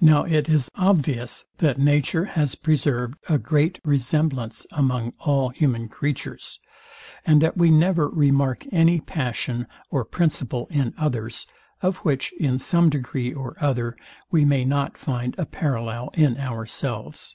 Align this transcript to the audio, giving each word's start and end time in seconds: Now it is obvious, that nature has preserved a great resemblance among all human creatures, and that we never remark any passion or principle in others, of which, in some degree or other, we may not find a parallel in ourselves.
Now 0.00 0.22
it 0.22 0.48
is 0.48 0.70
obvious, 0.76 1.46
that 1.58 1.76
nature 1.76 2.24
has 2.24 2.54
preserved 2.54 3.18
a 3.28 3.36
great 3.36 3.80
resemblance 3.82 4.64
among 4.70 5.12
all 5.18 5.48
human 5.48 5.88
creatures, 5.88 6.60
and 7.26 7.40
that 7.40 7.56
we 7.56 7.68
never 7.68 8.08
remark 8.08 8.64
any 8.70 9.00
passion 9.00 9.66
or 9.90 10.04
principle 10.04 10.68
in 10.70 10.94
others, 10.96 11.48
of 11.82 11.96
which, 12.06 12.32
in 12.38 12.60
some 12.60 12.88
degree 12.88 13.32
or 13.34 13.56
other, 13.58 13.96
we 14.30 14.44
may 14.44 14.64
not 14.64 14.96
find 14.96 15.34
a 15.36 15.46
parallel 15.46 16.10
in 16.14 16.38
ourselves. 16.38 17.34